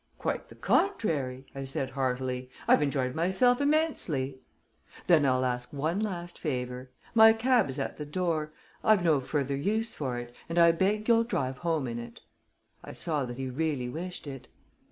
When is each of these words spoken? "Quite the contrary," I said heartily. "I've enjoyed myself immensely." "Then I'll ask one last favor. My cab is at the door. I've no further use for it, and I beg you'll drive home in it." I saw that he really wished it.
"Quite 0.17 0.49
the 0.49 0.55
contrary," 0.55 1.45
I 1.53 1.63
said 1.63 1.91
heartily. 1.91 2.49
"I've 2.67 2.81
enjoyed 2.81 3.13
myself 3.13 3.61
immensely." 3.61 4.39
"Then 5.05 5.27
I'll 5.27 5.45
ask 5.45 5.71
one 5.71 5.99
last 5.99 6.39
favor. 6.39 6.89
My 7.13 7.33
cab 7.33 7.69
is 7.69 7.77
at 7.77 7.97
the 7.97 8.05
door. 8.07 8.51
I've 8.83 9.03
no 9.03 9.19
further 9.21 9.55
use 9.55 9.93
for 9.93 10.17
it, 10.17 10.33
and 10.49 10.57
I 10.57 10.71
beg 10.71 11.07
you'll 11.07 11.23
drive 11.23 11.59
home 11.59 11.85
in 11.87 11.99
it." 11.99 12.21
I 12.83 12.93
saw 12.93 13.25
that 13.25 13.37
he 13.37 13.47
really 13.47 13.89
wished 13.89 14.25
it. 14.25 14.47